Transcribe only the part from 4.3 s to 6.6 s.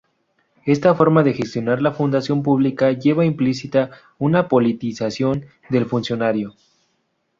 politización del funcionariado.